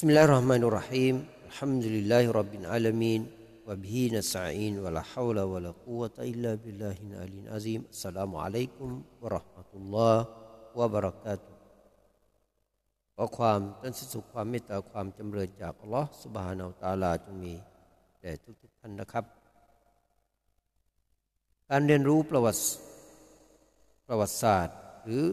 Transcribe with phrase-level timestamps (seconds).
[0.00, 1.14] بسم الله الرحمن الرحيم
[1.50, 3.20] الحمد لله رب العالمين
[3.68, 8.90] وبه نستعين ولا حول ولا قوة إلا بالله العلي العظيم السلام عليكم
[9.22, 10.16] ورحمة الله
[10.78, 11.52] وبركاته
[13.16, 17.54] ขอความตั้งสุขความเมตตาความจำเริญจากอัลลอฮ์สุบฮานาอัลตาลาจงมี
[18.20, 18.32] แด่
[18.62, 19.24] ทุกๆท่านนะครับ
[21.70, 22.62] การเรียนรู้ประวัติ
[24.06, 25.24] ประวัติศาสตร์ หรือ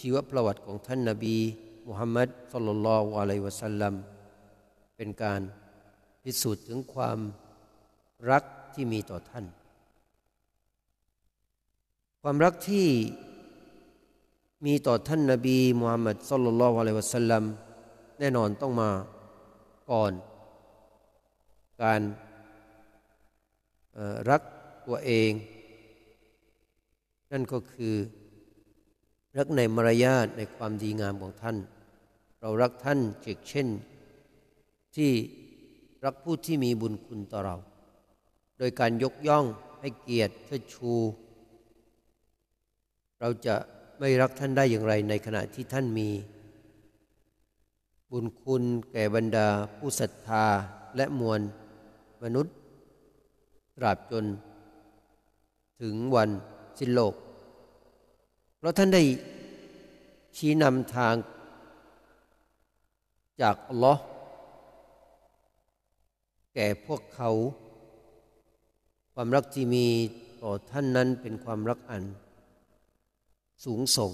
[0.00, 1.36] ชีวประวัติของท่านนาบี
[1.88, 3.94] มุฮัมมัดสุลลัลวะลัยวะสัลลัม
[4.95, 5.41] เป็นการ
[6.23, 7.19] พิสูจน์ถึงความ
[8.31, 9.45] รักที่มีต่อท่าน
[12.21, 12.87] ความรักที่
[14.65, 17.43] มีต่อท่านนาบีมุฮัมมัดสุลลัลวะลัยวะสัลลัม
[18.19, 18.89] แน่นอนต้องมา
[19.91, 20.13] ก่อน
[21.83, 22.01] การ
[24.29, 24.41] รัก
[24.87, 25.31] ตัวเอง
[27.31, 27.95] นั่นก็คือ
[29.37, 31.57] รักในมารยาทในความดีงามของท่าน
[32.39, 33.67] เรารักท่านเช่นเช่น
[34.95, 35.11] ที่
[36.05, 37.55] รักผู้ที่มีบุญคุณต่อเรา
[38.57, 39.45] โดยการยกย่อง
[39.79, 40.93] ให้เกียรติเชิดชู
[43.19, 43.55] เราจะ
[43.99, 46.09] ไม่รักท่านได้อย่างไรในขณะที่ท่านมี
[48.11, 50.45] บุญคุณแก่บรรดาผู้ศรัทธา
[50.95, 51.41] และมวล
[52.23, 52.55] มนุษย์
[53.77, 54.25] ตราบจน
[55.81, 56.29] ถึงวัน
[56.79, 57.13] สิ้นโลก
[58.57, 59.03] เพราะท่านได้
[60.37, 61.15] ชี้นำทาง
[63.41, 64.01] จากอัลลอฮ์
[66.57, 67.29] แก่พวกเขา
[69.13, 69.85] ความรักที่มี
[70.41, 72.03] ต่อท่านนั้นเป็นความรักอัน
[73.65, 74.11] สูงส่ง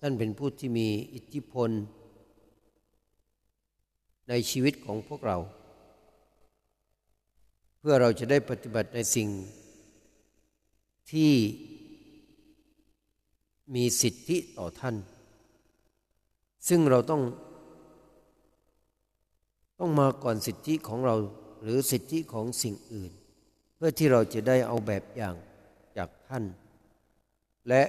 [0.00, 1.70] ท่านเป็นผู้ที่มีอิทธิพล
[4.28, 5.36] ในชีวิตของพวกเรา
[7.78, 9.28] เพื่อเราจะได้ปฏิบัติในสิ่ง
[11.10, 11.32] ที่
[13.74, 14.96] มีสิทธิต่อท่าน
[16.68, 17.22] ซึ่งเราต้อง
[19.78, 21.16] ต้องมาก่อนสิทธิของเรา
[21.62, 23.12] หรือสิทธิของสิ่งอื่น
[23.76, 25.36] เพื่อที่เราจะได้เอาแบบอย่าง
[25.96, 26.44] จากท่าน
[27.68, 27.82] และ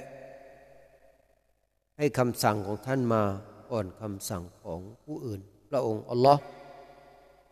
[1.98, 3.24] ให้คำสั่งของท่านมา
[3.72, 6.42] อ่อนคำสั่งของผู้อื่น พระองค์อัลลอฮ์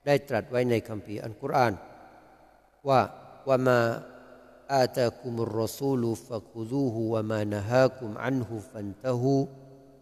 [0.06, 1.74] ได้ตรัสไว้ในคัมภีร์อันกุรอาน
[2.88, 3.00] ว่า
[3.48, 3.80] ว่ามา
[4.74, 9.34] อาตากุมรอซูลูฟะคุซูฮูวะมานฮาคุมอันฮุฟันตะฮู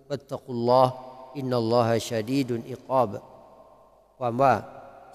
[0.08, 0.94] ฟัตตะกุลลอฮ์
[1.38, 3.12] อินนัลลอฮะชาดีดุนอิกาบ
[4.18, 4.54] ความว่า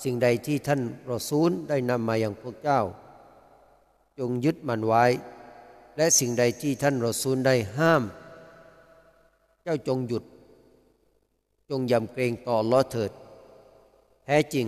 [0.04, 0.82] สิ่งใดที่ท่าน
[1.12, 2.82] รอซูลได้นำมาอย่างพวกเจ้า
[4.20, 5.06] จงยึดมันไว้
[5.98, 8.04] และสิ่งใดที่ท่านรอซูลได้ห้าม
[9.64, 10.24] เจ้าจงหยุด
[11.70, 13.12] จงยำเกรงต่อลอเถิด
[14.26, 14.68] แท้จริง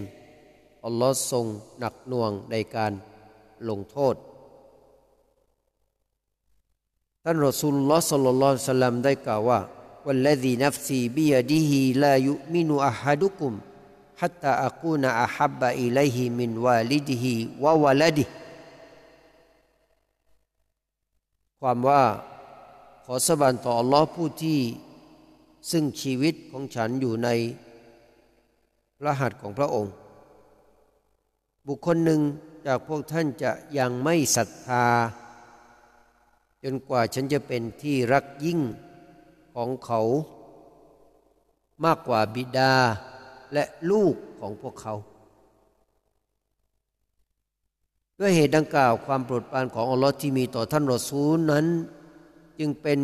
[0.85, 1.45] อัลลอฮ์ทรง
[1.79, 2.91] หนักหน่วงในการ
[3.69, 4.16] ลงโทษ
[7.23, 9.59] ท่านรอสูลลอฮ์สัลลัลลอฮุซัลลัมได้กล่าวว่า
[10.06, 11.72] والذي نفسي بيده
[12.03, 13.51] لا يؤمن أحدكم
[14.22, 17.25] حتى أكون أحب إليه من والده
[17.63, 18.29] وولده
[21.61, 22.03] ความว่า
[23.06, 24.59] ขอสบานต่ออัลลอฮ์ผู้ที่
[25.72, 27.29] ซึ่งชีวิตของฉันอยู่ใน
[29.00, 29.94] พระหัตถ์ของพระองค์
[31.67, 32.22] บุคคลหนึ่ง
[32.66, 34.85] จากพวกท่านจะยังไม่ศรัทธา
[36.63, 38.59] จนกว่าฉันจะเป็นที่รักยิ่ง
[39.56, 40.01] ของเขา
[41.85, 42.73] มากกว่าบิดา
[43.53, 44.94] และลูกของพวกเขา
[48.21, 51.66] ด้วยเหตุดังกล่าวความโปรดปรานของอัลลอฮ์ที่มีต่อท่านรอซูลนั้น
[52.59, 53.00] จึงเป็น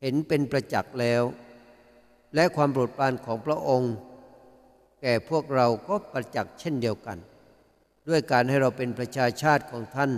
[0.00, 1.22] เห็นเป็นประจักษ์แล้ว
[2.34, 3.92] และความโปรดปรานของพระองค์
[5.00, 7.18] แก่พวกเราก็ประจักษ์เช่นเดียวกัน
[8.08, 10.10] ด้วยการให้เราเป็นประชาชาติของท่าน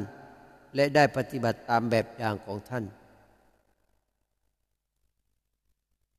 [0.75, 2.85] และได้ปฏิบัติตามแบบอย่างของท่าน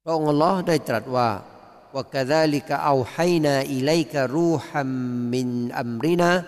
[0.02, 1.28] พระองค์อัลลอฮ์ได้ตรัสว่า
[1.96, 6.44] ว่า كذلك أوحينا إليك روحا من أمرنا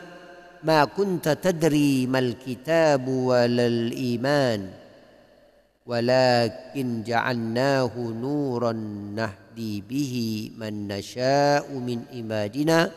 [0.64, 4.70] ما كنت تدري ما الكتاب ولا الإيمان
[5.86, 8.72] ولكن جعلناه نورا
[9.16, 10.16] نهدي به
[10.58, 12.92] من نشاء من عبادنا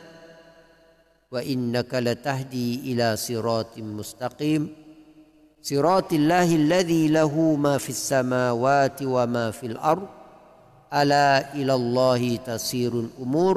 [1.31, 4.75] وإنك لتهدي إلى صراط مستقيم.
[5.63, 9.67] صراط الله الذي له ما في السماوات وما في
[10.97, 11.27] อัลา
[11.57, 11.71] อิล
[12.11, 13.57] อฮิตาซีรุลอุมูร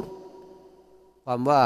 [1.24, 1.64] ความว่า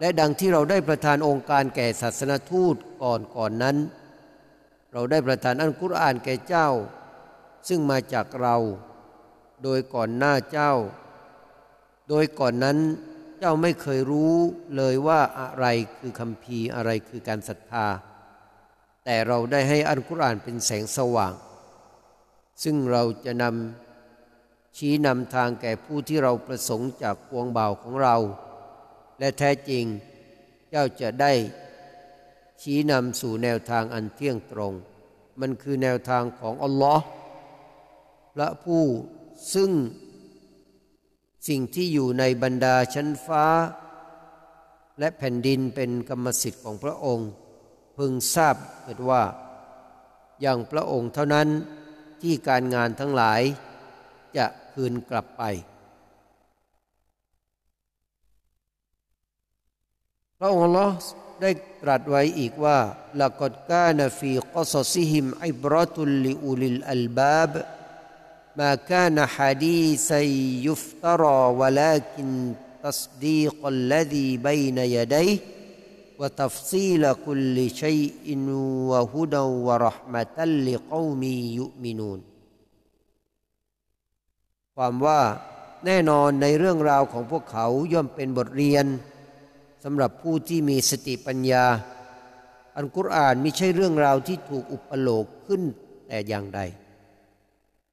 [0.00, 3.76] และดังที่เราได้ประทานองค์การแก่ศาสนทูตก่อนก่อนนั้น
[4.92, 6.68] เราได้ประทานอันกุรอานแก่เจ้า
[7.68, 8.56] ซึ่งมาจากเรา
[9.62, 10.72] โดยก่อนหน้าเจ้า
[12.08, 12.78] โดยก่อนนั้น
[13.38, 14.34] เจ้าไม่เคยรู้
[14.76, 15.66] เลยว่าอะไร
[15.98, 17.86] คือคำพีอะไรคือการศรัทธา
[19.04, 21.34] แต่เราได้ให้อันกุรอานเป็นแสงสว่าง
[22.62, 23.89] ซึ่งเราจะนำ
[24.76, 28.16] ชี้นำทางแก่ผู้ที่เราประสงค์จากพวงบ่าวของเรา
[29.18, 29.84] และแท้จริง
[30.70, 31.32] เจ้าจะได้
[32.60, 34.72] ชี้นำสู่แนวทางอันเที่ยงตรง
[35.40, 37.04] มันคือแนวทางของอัลลอฮ์
[38.34, 38.84] พระผู้
[39.54, 39.70] ซึ่ง
[41.48, 43.46] สิ่งที่อยู่ในบรรดาชั้นฟ้า
[44.98, 47.28] และแผ่นดินเป็นกรรมสิทธิ์ของพระองค์
[47.96, 49.22] พึงทราบเถิดว่า
[50.40, 51.48] อย่างพระองค์เท่านั้น
[52.22, 53.40] ที่การงานทั้งหลาย
[54.36, 55.43] จะ คืนกลับไป
[60.39, 60.87] พระองค์ลอ
[61.41, 61.51] ได้
[61.81, 62.79] ตรัสไว้อีกว่า
[63.21, 67.53] ละกดกานฟีกอสซิฮิมอิบรตุลลิอุลิลอัลบาบ
[68.57, 70.19] ما كان حديثا
[70.67, 72.53] يفترى ولكن
[72.83, 75.37] تصديق الذي بين يديه
[76.19, 78.39] وتفصيل كل شيء
[78.89, 82.21] وهدى ورحمة لقوم يؤمنون
[84.82, 85.22] ความว่า
[85.86, 88.86] แน่นอนในเรื่องราวของพวกเขาย่อมเป็นบทเรียน
[89.84, 91.64] สำหรับผู้ที่มีสติปัญญา
[92.76, 95.62] อันกุรอานไม่ใช่เรื่องราวที่ถูกอุปโลกขึ้น
[96.06, 96.60] แต่อย่างใด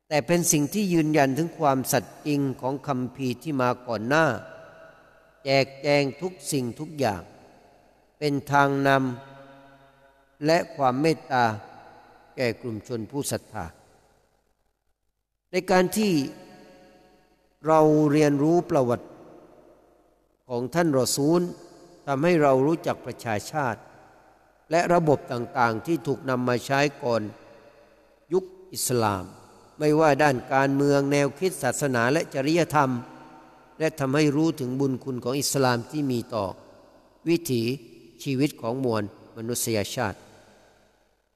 [0.08, 4.26] แต่เป็นสิ่งที่ยืนยันถึงความสัตย์จริงของคำพีที่มาก่อนหน้า
[5.44, 7.22] แจกแจงทุกสิ่งทุกอย่าง
[8.20, 11.46] เป็นทางนำและความเมตตา
[12.36, 13.66] แก่กลุ่มชนผู้ศรัทธา
[15.52, 16.14] ในการที่
[17.66, 17.80] เรา
[18.12, 19.08] เรียนรู้ประวัติ
[20.50, 21.42] ของท่านรอซูล
[22.08, 23.80] ทำให้เรารู้จักประชาชาติ
[24.72, 27.22] และระบบต่างๆที่ถูกนำมาใช้ก่อน
[28.34, 28.44] ยุค
[28.74, 29.24] อิสลาม
[29.80, 32.92] ไม่ว่าด้านการเมืองแนวคิดศาสนาและจริยธรรม
[33.80, 36.46] และทำให้รู้ถึงบุญคุณของอิสลามที่มีต่อ
[37.30, 37.64] วิถี
[38.24, 39.04] ชีวิตของมวล
[39.38, 40.18] มนุษยชาติ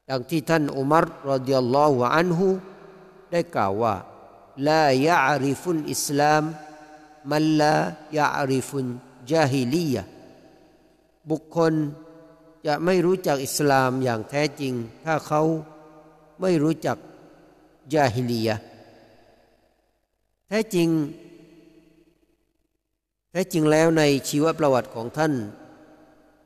[0.09, 2.47] ดังที่ท่านอุมัรรดิยัลลอฮุอันฮุ
[3.31, 3.95] ได้กล่าวว่า
[4.68, 6.44] لا يعرف الإسلام
[7.30, 7.76] من لا
[8.12, 10.02] يعرف الجاهلية
[11.30, 11.72] บุคคล
[12.66, 14.74] จะไม่รู้จักอิสลามอย่างแท้จริง
[15.04, 15.42] ถ้าเขา
[16.40, 16.96] ไม่รู้จัก
[17.94, 18.50] ยาฮิลีย
[20.48, 20.88] แท้จริง
[23.30, 25.32] แท้จริงแล้วในชีวประวัติของท่าน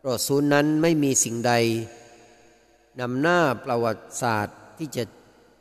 [0.08, 1.52] รอซูลนั้นไม่มีสิ่งใด
[3.00, 5.02] นำหน้าประวัติศาสตร์ที่จะ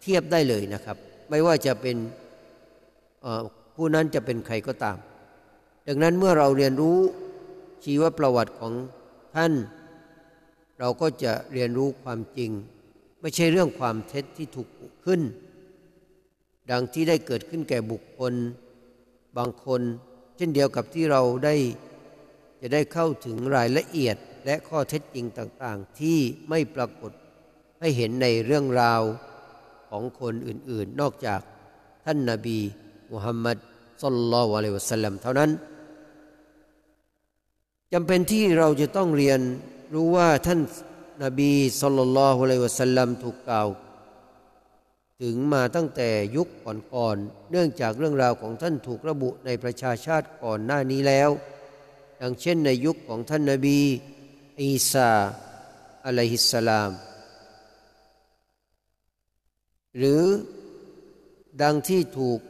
[0.01, 0.97] เทียบได้เลยนะครับ
[1.29, 1.97] ไม่ว่าจะเป็น
[3.74, 4.96] ผู้นั้นจะเป็นใครก็ตาม
[5.86, 6.98] ดังนั้นเมื่อเราเรียนรู้
[7.84, 8.72] ชีวประวัติของ
[9.34, 9.52] ท่าน
[10.78, 12.50] เราก็จะเรียนรู้ความจริง
[13.20, 14.68] ไม่ใช่เรื่องความเท็จที่ถูก
[15.04, 15.20] ขึ้น
[16.70, 18.32] ดังที่ได้เกิดขึ้นแก่บุคคล
[19.36, 19.80] บางคน
[20.36, 21.54] เช่นเดียวกับที่เราได้
[22.60, 26.18] จะได้เข้าถึงรายละเอียดและข้อเท็จจริงต่างๆ ที่
[26.48, 27.12] ไม่ปรากฏ
[27.80, 29.02] ให้เห็นในเรื่องราว
[29.90, 31.40] ของคนอื่นๆ นอกจาก
[32.04, 32.58] ท่านนาบี
[33.12, 33.56] มุฮัมมัด
[34.02, 35.50] สัลลัลลอฮุอะลัยวะสัลลัมเท่านั้น
[37.92, 39.40] จำเป็นที่เราจะต้องเรียน
[39.94, 40.60] รู้ว่าท่าน
[41.24, 41.52] นบี
[41.82, 43.68] สัลลัลลอฮุอะลัยวะสัลลัมถูกกล่าว
[45.22, 46.48] ถึงมาตั้งแต่ยุค
[46.94, 51.30] ก่อนๆเนื่องจากเรื่องราวของท่านถูกระบุในประชาชาติก่อนหน้านี้แล้ว
[52.20, 53.78] ดังเช่นในยุคของท่านนบี
[54.60, 55.10] อีสา
[56.06, 56.90] อะลัยฮิสสลาม
[59.98, 60.22] หรือ
[61.62, 62.40] ดังที่ถูก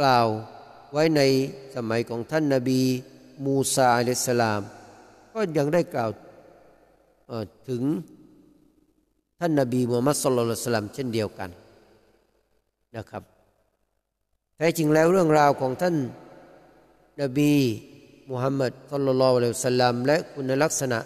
[0.00, 0.26] กล่าว
[0.92, 1.20] ไว้ใน
[1.76, 2.80] สมัยของท่านนาบี
[3.44, 4.60] มูซาอะลัยสลาม
[5.34, 6.10] ก็ยังได้กล่าว
[7.68, 7.82] ถึง
[9.40, 11.50] ท่านนาบีมูฮัมมัดสุลลัลสลามเช่นเดียวกัน
[12.96, 13.22] นะครับ
[14.56, 15.96] แท้จริงแล้วเรื่องราวของท่าน
[17.20, 17.52] นบี
[18.30, 20.98] มุฮัมมัดสุลลัลลสลามและคุณลักษณะ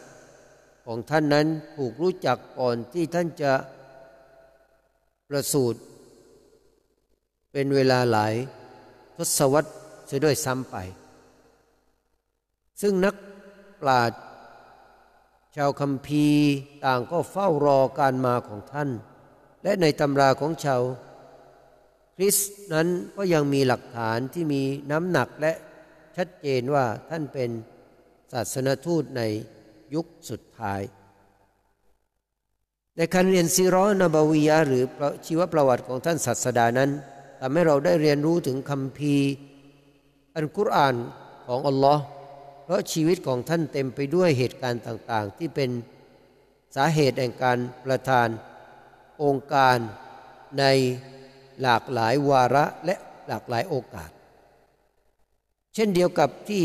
[0.87, 3.53] ของท่านนั้นถูกรู้จักก่อนที่ท่านจะ
[5.29, 5.79] ประสูติ
[7.53, 8.35] เป็นเวลาหลาย
[9.17, 9.71] ทศวรรษ
[10.07, 10.77] เสียด้วยซ้ำไป
[12.81, 13.15] ซึ่งนัก
[13.81, 14.21] ปราชญ์
[15.57, 16.45] ชาวคัมภีร์
[16.85, 18.91] ต่างก็เฝ้ารอการมาของท่าน
[19.63, 20.83] และในตำราของชาว
[22.17, 25.53] คริสต์นั้นก็ยังมีหลักฐานที่มีน้ำหนักและ
[26.17, 27.51] ชัดเจนว่าท่านเป็น
[28.33, 29.23] ศาสนทูตใน
[29.95, 30.81] ยุคสุดท้าย
[32.97, 34.85] ในการเรียนซีรอนบาวียะหรือ
[35.27, 36.91] ชีวประวัติของท่านศาสดานั้น
[37.47, 39.15] ทำให้เราได้เรียนรู้ถึงคำพี
[40.35, 40.95] อันกุรอาน
[41.47, 42.03] ของอัลลอฮ์
[42.65, 45.71] เพราะชีวิตของท่านเต็มไปด้วยเหตุการณ์ต่างๆ ที่เป็น
[46.77, 48.29] สาเหตุแห่งการประทาน
[49.25, 49.77] องค์การ
[50.59, 50.65] ใน
[51.63, 52.97] หลากหลายวาระและ
[53.29, 54.11] หลากหลายโอกาส
[55.75, 56.65] เช่นเดียวกับที่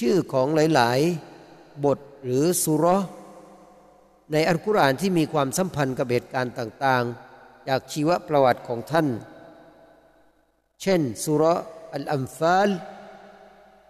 [0.00, 2.86] ชื่อของหลายๆ บทหรือสุร
[4.32, 9.08] ในอัลกุรอานที่มีความสัมพันธ์กับเหตุการณ์ต่างๆ จากชีวประวัติของท่าน
[10.82, 11.42] เช่นสุร
[11.94, 12.70] อัลอัมฟาล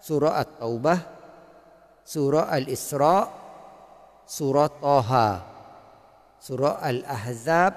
[0.08, 0.94] สุรอัตตบะ
[2.14, 3.18] สุรอัลอิสรา
[4.38, 5.28] สุรตอฮา
[6.48, 7.72] สุรอัลอาฮซับ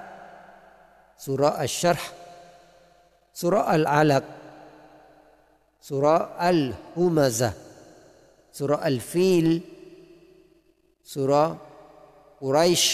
[1.26, 2.10] สุรอัลชรห์
[3.40, 4.24] สุรอัลอาลัก
[5.90, 6.06] สุร
[6.44, 6.60] อัล
[6.96, 7.50] ฮุมซะ
[8.58, 9.46] สุรอัลฟีล
[11.14, 11.32] สุร
[12.44, 12.84] อุไรช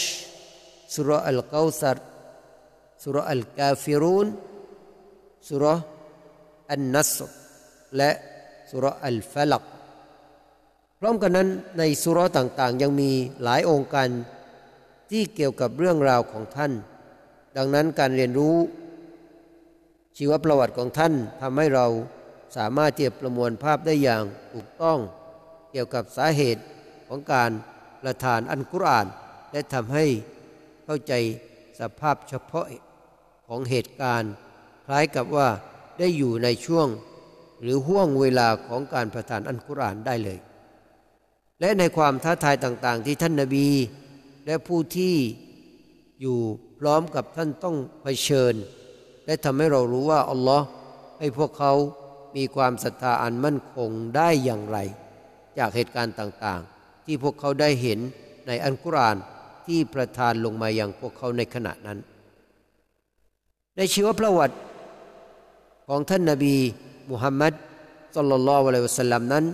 [0.95, 1.97] สุรอัลกาวซาร
[5.49, 5.65] สุร
[6.69, 7.17] อันนนัส
[7.97, 8.09] และ
[8.69, 9.63] สุรอัลฟลัก
[10.99, 13.11] พร้อมกันนั้นในสุรต่างๆ ยังมี
[13.43, 14.09] หลายองค์การ
[15.11, 16.71] ที่เกี่ยวกับเรื่องราวของท่าน
[17.57, 18.55] ดังนั้นการเรียนรู้
[20.17, 21.85] ชีวประวัติของท่านทำให้เรา
[22.57, 24.23] สามารถเทียบประมวลภาพได้อย่าง
[24.53, 24.99] ถูกต้อง
[25.71, 26.63] เกี่ยวกับสาเหตุ
[27.07, 27.51] ของการ
[28.01, 29.07] ประทานอันกุรอาน
[29.51, 30.05] และทำให้
[30.85, 31.13] เข้าใจ
[31.79, 32.65] สภาพเฉพาะ
[33.47, 34.31] ของเหตุการณ์
[34.85, 35.47] คล้ายกับว่า
[35.99, 36.87] ได้อยู่ในช่วง
[37.61, 40.39] หรือห่วงเวลาของการประทานอันกุรอานได้เลย
[41.59, 43.67] และในความท้าทายต่างๆ ที่ท่านนาบี
[44.45, 45.15] และผู้ที่
[46.21, 46.39] อยู่
[46.79, 48.53] พร้อมกับท่านต้องเผชิญ
[49.25, 50.65] และทำให้เรารู้ว่าอัลลอฮ์
[51.19, 51.73] ให้พวกเขา
[52.37, 54.77] มีความศรัทธาอันมั่นคงได้อย่างไร
[55.57, 57.99] จากเหตุการณ์ต่างๆ ที่พวกเขาได้เห็น
[58.47, 59.17] ในอันกุรอาน
[59.65, 61.99] ที่ประทานลงมาอย่างพวกเขาในขณะนั้น
[63.77, 64.55] ในชีวประวัติ
[65.91, 66.55] ของท่านนาบี
[67.11, 67.53] มุฮัมมัด
[68.15, 69.45] สุลลัลลอฮุอะลัยวะสัลลัมนั้น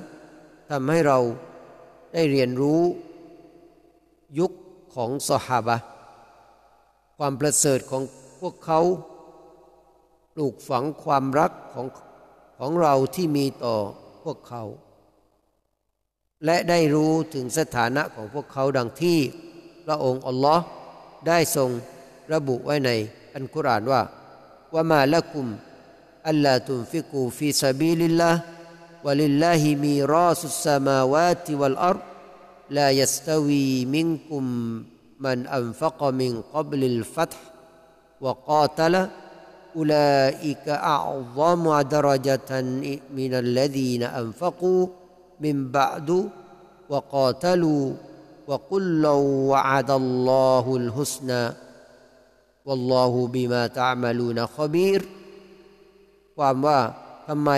[0.70, 1.20] ทำให้เรา
[2.14, 2.82] ได้เรียนรู้
[4.40, 4.52] ยุค
[4.96, 5.78] ของสหาบะ
[7.18, 8.04] ความประเสริฐของ
[8.42, 8.80] พวกเขา
[10.34, 11.88] ปลูกฝังความรักของ
[12.60, 13.76] ของเราที่มีต่อ
[14.24, 14.64] พวกเขา
[16.46, 19.20] และได้รู้ถึงสถานะของพวกเขาดังที่
[19.86, 20.64] พระองค์อัลลอฮ์
[21.28, 21.70] ได้ทรง
[22.34, 22.90] ระบุไว้ใน
[23.36, 24.02] อันกุรานว่า
[24.74, 25.48] ว่ามาละกุม
[26.28, 28.42] ألا تنفقوا في سبيل الله
[29.04, 32.00] ولله ميراث السماوات والأرض
[32.70, 34.44] لا يستوي منكم
[35.20, 37.38] من أنفق من قبل الفتح
[38.22, 39.08] وقاتل
[39.76, 42.62] أولئك أعظم درجة
[43.16, 44.88] من الذين أنفقوا
[45.40, 46.30] من بعد
[46.90, 47.94] وقاتلوا
[48.48, 49.10] وكلا
[49.52, 51.50] وعد الله الحسنى.
[52.66, 55.06] والله بما تعملون خبير.
[56.36, 56.80] ความว่า
[57.28, 57.52] ทำไม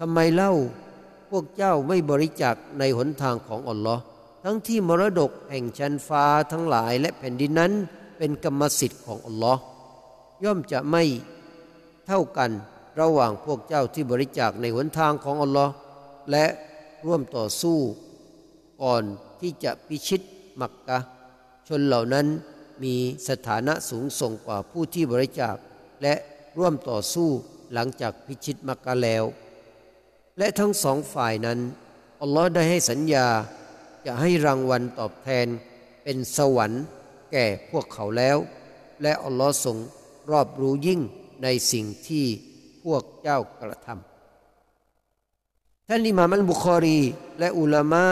[0.00, 0.52] ทำไมเล่า
[1.30, 4.02] พวกเจ้าไม่บริจาคในหนทางของอัลลอฮ์
[4.44, 7.72] ทั้งที่มรดกแห่งชั้นฟ้าทั้งหลายและแผ่นดินนั้น
[8.18, 9.60] เป็นกรรมสิทธิ์ของอัลลอฮ์
[10.44, 11.02] ย่อมจะไม่
[12.06, 12.50] เท่ากัน
[13.00, 15.72] ระหว่างพวกเจ้าที่บริจาคในหนทางของอัลลอฮ์
[16.30, 16.46] และ
[17.06, 17.78] ร่วมต่อสู้
[18.82, 19.02] ก่อน
[19.40, 20.20] ที่จะพิชิต
[20.60, 20.98] มักกะ
[21.68, 22.26] ชนเหล่านั้น
[22.82, 22.94] มี
[23.28, 25.56] สถานะสูงส่งกว่าผู้ที่บริจาค
[26.02, 26.14] และ
[26.58, 27.30] ร่วมต่อสู้
[27.72, 29.24] หลังจากพิชิตมักกะแล้ว
[30.38, 31.58] และทั้งสองฝ่ายนั้น
[32.22, 33.26] อัลลอฮ์ได้ให้สัญญา
[34.06, 35.46] จะให้รางวัลตอบแทน
[36.04, 36.82] เป็นสวรรค์
[37.32, 38.36] แก่พวกเขาแล้ว
[39.02, 39.76] และอัลลอฮ์ทรง
[40.30, 41.00] รอบรู้ยิ่ง
[41.42, 42.26] ในสิ่งที่
[42.84, 47.00] พวกเจ้ากระทำท่านอิมามัลบุคอรี
[47.38, 48.04] และอุลามะ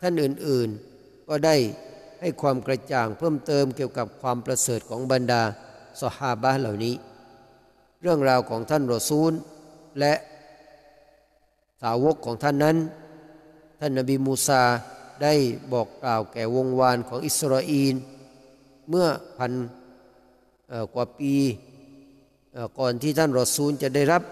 [0.00, 1.56] ท่านอื่นๆ ก็ได้
[2.20, 5.42] ให้ความกระจ่างเพิ่มเติมเกี่ยวกับความประเสริฐของบรรดา
[6.02, 6.94] สหาบะเหล่านี้
[8.04, 9.32] เรื่องราวของท่านรอซูล
[10.00, 10.14] และ
[11.82, 12.76] สาวกของท่านนั้น
[13.80, 14.62] ท่านนบีมูซา
[15.22, 15.34] ได้
[15.72, 17.94] บอกกล่าวแก่วงวานของอิสราเอล
[18.88, 19.06] เมื่อ
[19.38, 19.52] พัน
[20.94, 21.34] กว่าปี
[22.78, 24.22] ก่อนที่ท่านรอซูลจะได้รับ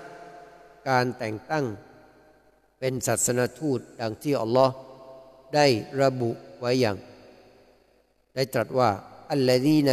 [0.89, 1.65] การแต่งตั้ง
[2.79, 4.75] เป็นศาสนทูตดังที่อัลลอฮ์
[5.55, 5.67] ได้
[6.03, 6.97] ระบุไว้อย่าง
[8.35, 8.91] ได้ตรัสว่า
[9.33, 9.89] อัลลดีน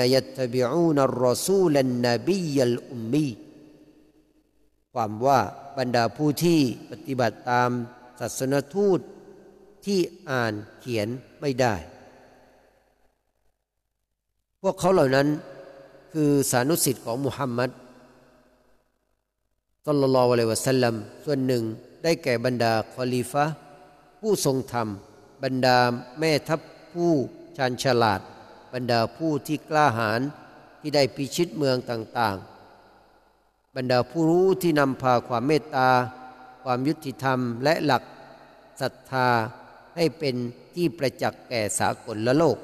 [4.99, 5.41] ความว่า
[5.79, 6.59] บรรดาผู้ที่
[6.91, 7.69] ปฏิบัติตาม
[8.19, 8.99] ศาสนทูต
[9.85, 9.99] ที่
[10.29, 11.07] อ่านเขียน
[11.41, 11.75] ไม่ได้
[14.61, 15.27] พวกเขาเหล่านั้น
[16.13, 17.69] คือสานุสิทธิ์ของมุฮัมมัด
[19.87, 21.63] ตลลลอฮุอะลัยวะสัลลัมส่วนหนึ่ง
[22.03, 23.45] ได้แก่บรรดาคอลีฟะ
[24.19, 24.87] ผู้ทรงธรรม
[25.43, 25.77] บรรดา
[26.19, 26.59] แม่ทัพ
[26.93, 27.11] ผู้
[27.57, 28.21] ชาญฉลาด
[28.73, 30.21] บรรดาผู้ที่กล้าหาญ
[30.81, 32.56] ที่ได้พิชิตเมืองต่างๆ
[33.79, 35.89] บรรดาผู้รู้ที่นำพาความเมตตา
[36.63, 38.03] ความยุติธรรมและหลัก
[38.81, 39.29] ศรัทธา
[39.95, 40.35] ให้เป็น
[40.75, 42.57] ที่ประจักษ์แก่สากลละโลก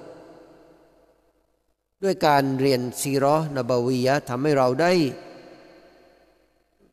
[2.03, 4.91] ด้วยการเรียนซีรอนบวียะทำให้เราได้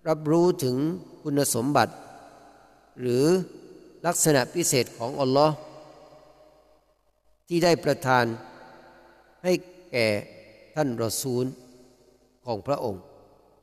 [0.08, 0.76] รับรู้ถึง
[1.22, 1.94] คุณสมบัติ
[3.00, 3.24] หรือ
[4.06, 5.54] ลักษณะพิเศษของอัลลอฮ์
[7.48, 8.24] ที่ได้ประทาน
[9.44, 9.52] ให้
[9.92, 10.06] แก่
[10.74, 11.44] ท่านรอซูล
[12.46, 13.02] ของพระองค์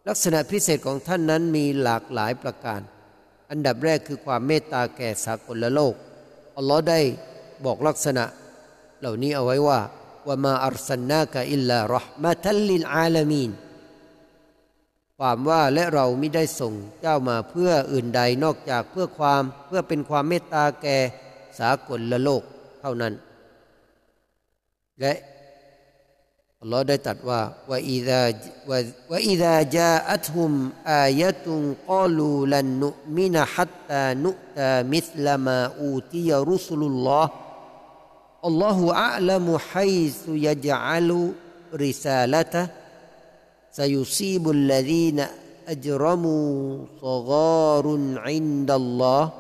[0.08, 2.82] ลักษณะพิเศษของท่านนั้นมีหลากหลายประการ
[3.52, 5.94] อันดับแรกคือความเมตตาแก่สากลโลก
[6.58, 7.00] อัลลอฮ์ได้
[7.66, 8.24] บอกลักษณะ
[9.00, 9.80] เหล่านี้เอาไว้ว่า
[10.28, 13.52] ว่ามาอัลสันนากะอิลลารห์มาทัลลิลอาลามีน
[15.18, 20.98] ความว่าและเราไม่ได้ส่งเจ้ามาเพื่ออื่นใดนอกจากเพื่อความเพื่อเป็นความเมตตาแก่
[21.60, 22.44] สากลละโลก
[22.82, 23.14] เท่านั้น
[25.02, 25.14] และ
[26.67, 27.41] ลลอฮ์ได้ตรัสว่า
[27.71, 28.23] ว่าอิดา
[29.11, 30.53] ว่าอิดาจาอัตฮุม
[30.93, 37.33] อายะตุงกาลูลันนุมินะฮัตตานุตามิสลามาอูติยรุสุลุลลอฮ์
[38.47, 41.11] อัลลอฮฺอัลลัมฮัยซุยจัล
[41.83, 42.63] ริซาลตะ
[43.73, 45.19] سيصيب الذين
[45.69, 46.51] أجرموا
[47.01, 49.33] صغار عند الله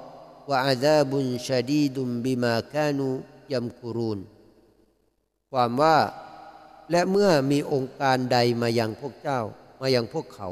[0.48, 3.14] وعذاب شديد بما كانوا
[3.50, 4.18] يمكرون
[5.52, 5.96] ความว่า
[6.91, 9.41] และเมื่อมีองค์การใดมายังพวกเจ้า
[9.81, 10.49] มายังพวกเขา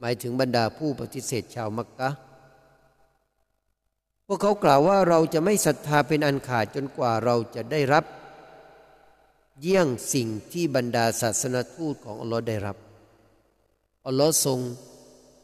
[0.00, 2.10] หมายถึงบรรดาผู้ปฏิเสธชาวมักกะ
[4.26, 8.04] พวกเขากล่าวว่าเราจะไม่ศรัทธาเป็นอันขาดจนกว่าเราจะได้รับ
[9.60, 12.76] เยี่ยงสิ่งที่บรรดาศาสนทูตของอัลลอฮ์ได้รับ
[14.06, 14.58] อัลลอฮ์ทรง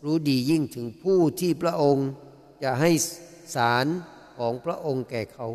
[0.05, 2.09] รู้ดียิ่งถึงผู้ที่พระองค์
[2.63, 2.91] จะให้
[3.55, 3.87] สาร
[4.39, 5.49] ของพระองค์แก่เขา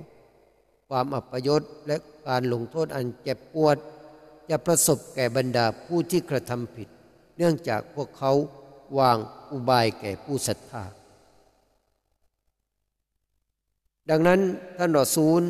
[0.90, 3.78] ความอัปยศและการลงโทษอันเจ็บปวด
[4.50, 6.88] จะประสบแก่บรรดาผู้ที่กระทำผิด
[7.38, 8.32] เนื่องจากพวกเขา
[9.00, 9.18] วาง
[9.52, 10.84] อุบายแก่ผู้ศรัทธา
[14.10, 14.40] ดังนั้น
[14.78, 15.42] ท่านรอซูล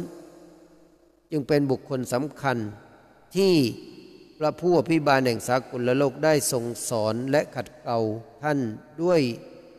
[1.31, 2.57] จึงเป็นบุคคลสำคัญ
[3.35, 3.53] ที่
[4.39, 7.99] พระผู้อภิบาลแห่งสากลโลกได้ทรงสอนและขัดเกลา
[8.43, 8.59] ท่าน
[9.01, 9.21] ด้วย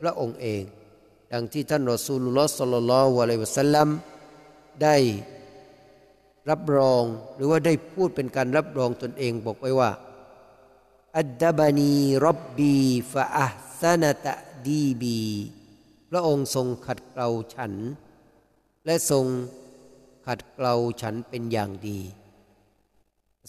[0.01, 0.63] พระองค์เอง
[1.33, 3.89] ดังที่ท่านรอซูลุลลอฮ์สัลลัลลอฮุอะลัยวะสัลลัม
[4.83, 4.97] ได้
[6.51, 9.91] รับรองหรือว่าได้พูดเป็นการรับรองตนเองบอกไว้ว่า
[11.17, 11.93] อัดดบานี
[12.27, 12.75] รับบี
[13.13, 13.49] ฟะอั
[13.81, 14.35] สนตะ
[14.67, 15.19] ดีบี
[16.11, 17.73] พระองค์ทรงขัดเกลาฉัน
[18.85, 19.25] และทรง
[20.27, 21.99] ขัดเกลาฉันเป็นอย่างดี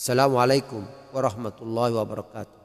[0.06, 0.84] สลามอะลัยกุม
[1.14, 2.59] วะราะห์มะตุลลอฮิวะบะเราะกาตุ